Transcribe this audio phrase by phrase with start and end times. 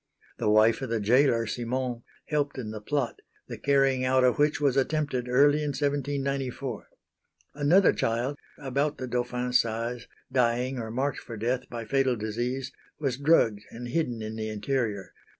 [0.39, 4.59] The wife of the gaoler Simon, helped in the plot, the carrying out of which
[4.59, 6.87] was attempted early in 1794.
[7.53, 13.15] Another child about the Dauphin's size, dying or marked for death by fatal disease, was
[13.17, 15.13] drugged and hidden in the interior.